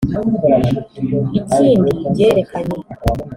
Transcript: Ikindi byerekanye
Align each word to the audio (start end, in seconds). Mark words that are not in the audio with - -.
Ikindi 1.39 1.87
byerekanye 2.13 2.75